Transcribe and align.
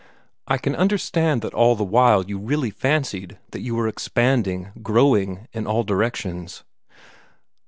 I 0.47 0.57
can 0.57 0.75
understand 0.75 1.43
that 1.43 1.53
all 1.53 1.75
the 1.75 1.83
while 1.83 2.25
you 2.25 2.39
really 2.39 2.71
fancied 2.71 3.37
that 3.51 3.59
you 3.61 3.75
were 3.75 3.87
expanding, 3.87 4.71
growing, 4.81 5.47
in 5.53 5.67
all 5.67 5.83
directions. 5.83 6.63